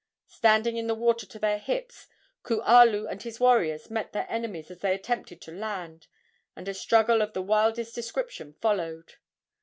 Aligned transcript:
Standing 0.29 0.77
in 0.77 0.87
the 0.87 0.95
water 0.95 1.27
to 1.27 1.37
their 1.37 1.59
hips, 1.59 2.07
Kualu 2.41 3.05
and 3.07 3.21
his 3.21 3.39
warriors 3.39 3.91
met 3.91 4.13
their 4.13 4.25
enemies 4.31 4.71
as 4.71 4.79
they 4.79 4.95
attempted 4.95 5.41
to 5.41 5.51
land, 5.51 6.07
and 6.55 6.67
a 6.67 6.73
struggle 6.73 7.21
of 7.21 7.33
the 7.33 7.41
wildest 7.43 7.93
description 7.93 8.51
followed. 8.53 9.17